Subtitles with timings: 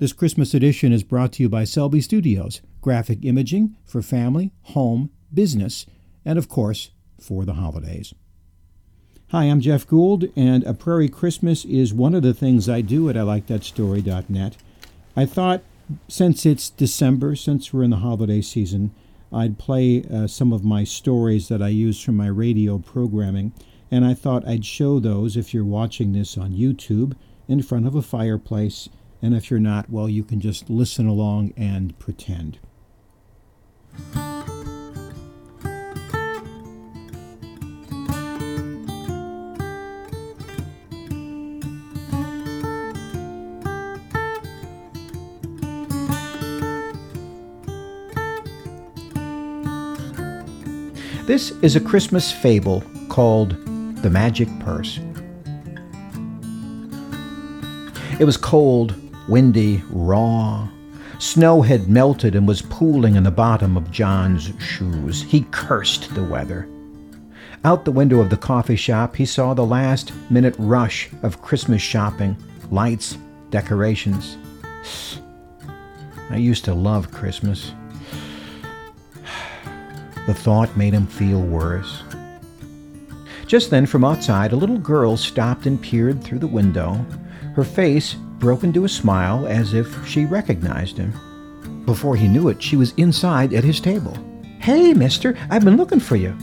[0.00, 5.10] This Christmas edition is brought to you by Selby Studios, graphic imaging for family, home,
[5.34, 5.84] business,
[6.24, 6.88] and of course,
[7.20, 8.14] for the holidays.
[9.28, 13.10] Hi, I'm Jeff Gould, and A Prairie Christmas is one of the things I do
[13.10, 14.56] at ILikeThatStory.net.
[15.14, 15.62] I thought
[16.08, 18.94] since it's December, since we're in the holiday season,
[19.30, 23.52] I'd play uh, some of my stories that I use from my radio programming,
[23.90, 27.94] and I thought I'd show those if you're watching this on YouTube in front of
[27.94, 28.88] a fireplace,
[29.22, 32.58] and if you're not, well, you can just listen along and pretend.
[51.26, 53.50] This is a Christmas fable called
[54.02, 54.98] The Magic Purse.
[58.18, 58.94] It was cold,
[59.30, 60.68] windy, raw.
[61.20, 65.22] Snow had melted and was pooling in the bottom of John's shoes.
[65.22, 66.68] He cursed the weather.
[67.64, 71.80] Out the window of the coffee shop, he saw the last minute rush of Christmas
[71.80, 72.36] shopping
[72.70, 73.16] lights,
[73.50, 74.36] decorations.
[76.30, 77.72] I used to love Christmas.
[80.26, 82.02] The thought made him feel worse.
[83.46, 86.94] Just then, from outside, a little girl stopped and peered through the window.
[87.54, 91.12] Her face broke into a smile as if she recognized him.
[91.84, 94.16] Before he knew it, she was inside at his table.
[94.58, 96.36] Hey, mister, I've been looking for you.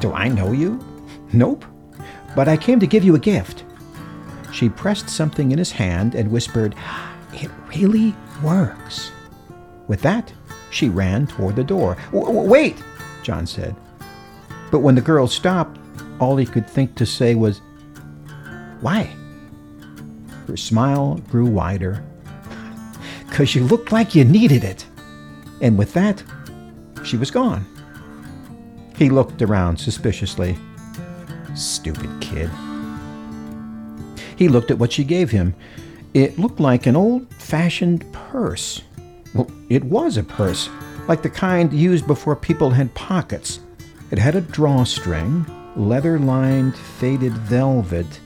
[0.00, 0.84] Do I know you?
[1.32, 1.64] Nope.
[2.36, 3.64] But I came to give you a gift.
[4.52, 9.10] She pressed something in his hand and whispered, ah, It really works.
[9.88, 10.32] With that,
[10.70, 11.96] she ran toward the door.
[12.12, 12.82] Wait,
[13.22, 13.76] John said.
[14.70, 15.78] But when the girl stopped,
[16.20, 17.60] all he could think to say was,
[18.80, 19.14] Why?
[20.46, 22.04] Her smile grew wider.
[23.28, 24.86] Because you looked like you needed it.
[25.60, 26.22] And with that,
[27.04, 27.66] she was gone.
[28.96, 30.56] He looked around suspiciously.
[31.54, 32.50] Stupid kid.
[34.36, 35.54] He looked at what she gave him.
[36.12, 38.82] It looked like an old fashioned purse.
[39.34, 40.68] Well, it was a purse,
[41.08, 43.60] like the kind used before people had pockets.
[44.10, 45.44] It had a drawstring,
[45.76, 48.20] leather lined, faded velvet.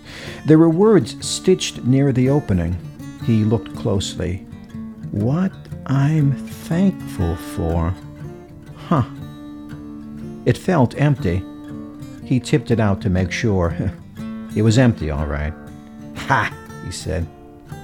[0.47, 2.77] There were words stitched near the opening.
[3.25, 4.47] He looked closely.
[5.11, 5.53] What
[5.87, 7.95] I'm thankful for.
[8.77, 9.05] Huh.
[10.45, 11.43] It felt empty.
[12.25, 13.75] He tipped it out to make sure.
[14.57, 15.53] it was empty, all right.
[16.17, 16.55] Ha!
[16.85, 17.27] he said.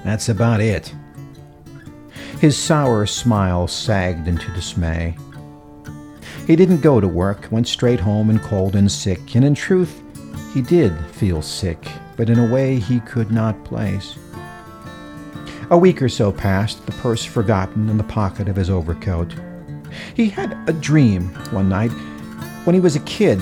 [0.04, 0.94] That's about it.
[2.40, 5.16] His sour smile sagged into dismay.
[6.46, 10.02] He didn't go to work, went straight home and cold and sick, and in truth,
[10.52, 14.18] he did feel sick, but in a way he could not place.
[15.70, 19.34] A week or so passed, the purse forgotten in the pocket of his overcoat.
[20.14, 21.92] He had a dream one night
[22.64, 23.40] when he was a kid,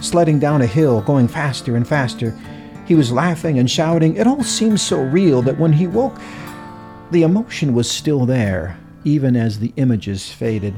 [0.00, 2.38] sledding down a hill, going faster and faster.
[2.86, 4.16] He was laughing and shouting.
[4.16, 6.18] It all seemed so real that when he woke,
[7.12, 10.74] the emotion was still there, even as the images faded.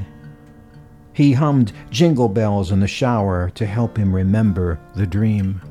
[1.15, 5.61] He hummed jingle bells in the shower to help him remember the dream.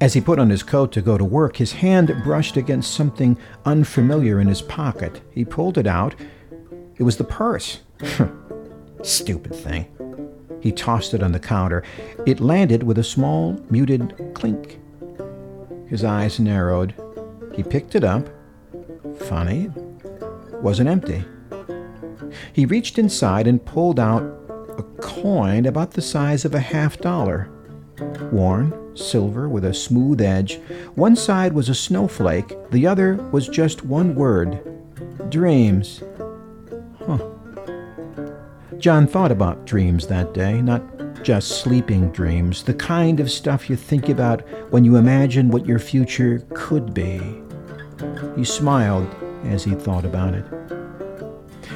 [0.00, 3.36] As he put on his coat to go to work, his hand brushed against something
[3.64, 5.20] unfamiliar in his pocket.
[5.30, 6.14] He pulled it out.
[6.96, 7.80] It was the purse.
[9.02, 9.86] Stupid thing.
[10.60, 11.82] He tossed it on the counter.
[12.24, 14.78] It landed with a small, muted clink.
[15.88, 16.94] His eyes narrowed.
[17.54, 18.28] He picked it up
[19.20, 19.70] Funny,
[20.60, 21.24] wasn't empty.
[22.52, 24.22] He reached inside and pulled out
[24.78, 27.48] a coin about the size of a half dollar.
[28.30, 30.60] Worn, silver with a smooth edge.
[30.94, 34.60] One side was a snowflake, the other was just one word
[35.30, 36.02] dreams.
[37.06, 37.18] Huh.
[38.78, 40.82] John thought about dreams that day, not
[41.22, 45.78] just sleeping dreams, the kind of stuff you think about when you imagine what your
[45.78, 47.20] future could be.
[48.36, 49.08] He smiled
[49.44, 50.44] as he thought about it.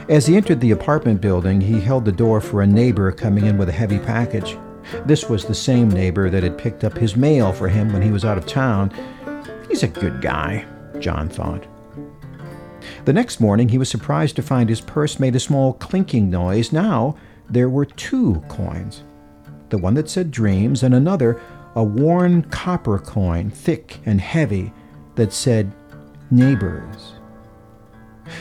[0.08, 3.58] As he entered the apartment building, he held the door for a neighbor coming in
[3.58, 4.56] with a heavy package.
[5.04, 8.10] This was the same neighbor that had picked up his mail for him when he
[8.10, 8.92] was out of town.
[9.68, 10.64] He's a good guy,
[10.98, 11.66] John thought.
[13.04, 16.72] The next morning, he was surprised to find his purse made a small clinking noise.
[16.72, 17.16] Now,
[17.48, 19.02] there were two coins
[19.70, 21.40] the one that said dreams, and another,
[21.76, 24.72] a worn copper coin, thick and heavy,
[25.14, 25.72] that said
[26.30, 27.12] neighbors.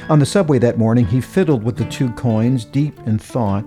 [0.09, 3.65] On the subway that morning, he fiddled with the two coins, deep in thought.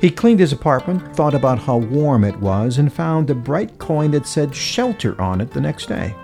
[0.00, 4.10] He cleaned his apartment, thought about how warm it was, and found a bright coin
[4.12, 6.14] that said shelter on it the next day.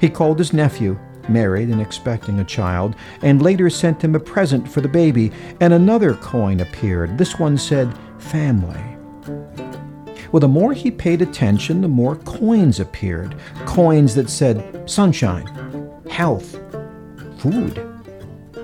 [0.00, 4.70] He called his nephew, married and expecting a child, and later sent him a present
[4.70, 7.18] for the baby, and another coin appeared.
[7.18, 8.80] This one said, Family.
[10.32, 13.36] Well, the more he paid attention, the more coins appeared.
[13.66, 15.46] Coins that said sunshine,
[16.10, 16.58] health,
[17.44, 17.86] food.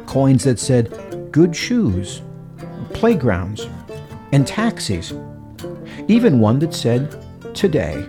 [0.07, 2.23] Coins that said good shoes,
[2.95, 3.69] playgrounds,
[4.33, 5.13] and taxis.
[6.09, 7.15] Even one that said
[7.55, 8.07] today.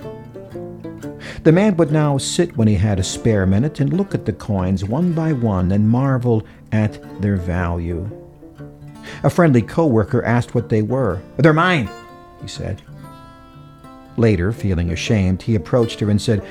[1.44, 4.32] The man would now sit when he had a spare minute and look at the
[4.32, 8.10] coins one by one and marvel at their value.
[9.24, 11.22] A friendly coworker asked what they were.
[11.36, 11.90] They're mine,
[12.42, 12.82] he said.
[14.16, 16.46] Later, feeling ashamed, he approached her and said,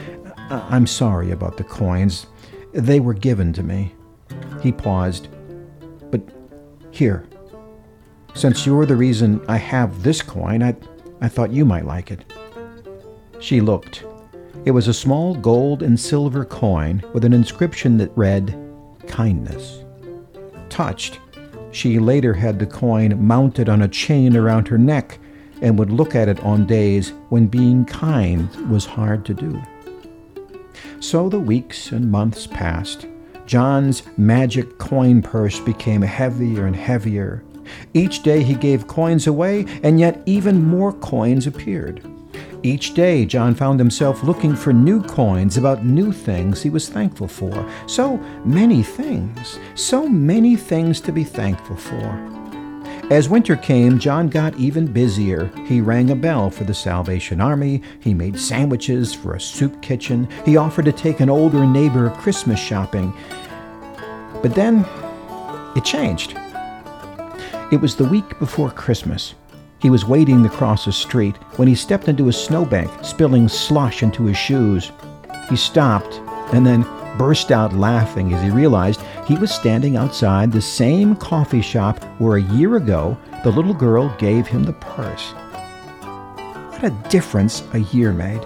[0.51, 2.27] I'm sorry about the coins.
[2.75, 3.95] They were given to me.
[4.63, 5.29] He paused.
[6.11, 6.23] But
[6.91, 7.27] here,
[8.35, 10.77] since you're the reason I have this coin, I,
[11.21, 12.25] I thought you might like it.
[13.41, 14.05] She looked.
[14.65, 18.57] It was a small gold and silver coin with an inscription that read,
[19.07, 19.85] Kindness.
[20.69, 21.19] Touched,
[21.73, 25.19] she later had the coin mounted on a chain around her neck
[25.63, 29.61] and would look at it on days when being kind was hard to do.
[31.01, 33.07] So the weeks and months passed.
[33.51, 37.43] John's magic coin purse became heavier and heavier.
[37.93, 42.01] Each day he gave coins away, and yet even more coins appeared.
[42.63, 47.27] Each day, John found himself looking for new coins about new things he was thankful
[47.27, 47.69] for.
[47.89, 52.31] So many things, so many things to be thankful for.
[53.11, 55.51] As winter came, John got even busier.
[55.67, 60.29] He rang a bell for the Salvation Army, he made sandwiches for a soup kitchen,
[60.45, 63.13] he offered to take an older neighbor Christmas shopping.
[64.43, 64.87] But then,
[65.77, 66.37] it changed.
[67.71, 69.35] It was the week before Christmas.
[69.79, 74.25] He was wading across a street when he stepped into a snowbank, spilling slush into
[74.25, 74.93] his shoes.
[75.49, 76.21] He stopped
[76.53, 76.83] and then
[77.17, 82.37] burst out laughing as he realized he was standing outside the same coffee shop where
[82.37, 85.33] a year ago the little girl gave him the purse.
[86.73, 88.45] What a difference a year made.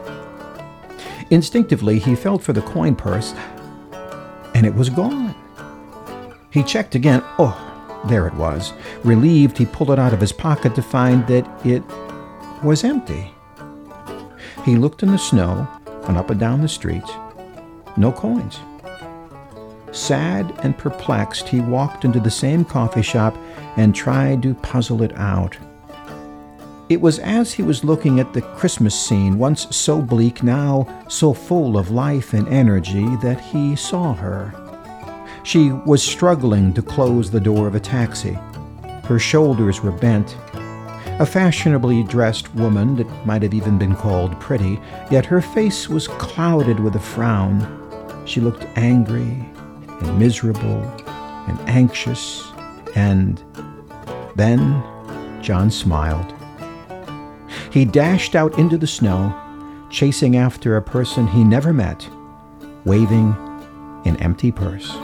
[1.31, 3.33] Instinctively, he felt for the coin purse,
[4.55, 5.24] and it was gone.
[6.55, 7.21] He checked again.
[7.41, 8.73] Oh, there it was.
[9.03, 11.83] Relieved, he pulled it out of his pocket to find that it
[12.63, 13.35] was empty.
[14.65, 15.67] He looked in the snow
[16.05, 17.03] and up and down the street.
[17.97, 18.61] No coins.
[19.91, 23.37] Sad and perplexed, he walked into the same coffee shop
[23.77, 25.57] and tried to puzzle it out.
[26.89, 31.35] It was as he was looking at the Christmas scene, once so bleak, now so
[31.35, 34.64] full of life and energy, that he saw her.
[35.45, 38.39] She was struggling to close the door of a taxi.
[39.05, 40.39] Her shoulders were bent.
[41.21, 44.81] A fashionably dressed woman that might have even been called pretty,
[45.11, 47.61] yet her face was clouded with a frown.
[48.27, 49.47] She looked angry
[49.87, 50.83] and miserable
[51.47, 52.51] and anxious,
[52.97, 53.45] and
[54.37, 54.83] then
[55.43, 56.33] John smiled.
[57.71, 59.39] He dashed out into the snow,
[59.91, 62.09] chasing after a person he never met,
[62.87, 63.37] waving
[64.07, 64.97] an empty purse.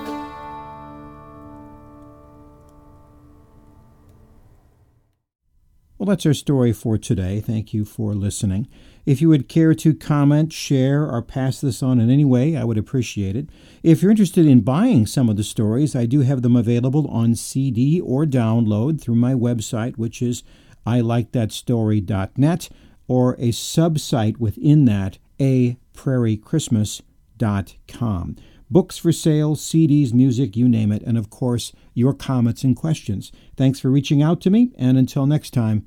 [6.10, 7.40] That's our story for today.
[7.40, 8.68] Thank you for listening.
[9.06, 12.64] If you would care to comment, share, or pass this on in any way, I
[12.64, 13.48] would appreciate it.
[13.82, 17.36] If you're interested in buying some of the stories, I do have them available on
[17.36, 20.42] CD or download through my website, which is
[20.86, 22.68] ilikethatstory.net,
[23.06, 25.78] or a subsite within that, a.
[28.72, 33.32] Books for sale, CDs, music, you name it, and of course, your comments and questions.
[33.56, 35.86] Thanks for reaching out to me, and until next time,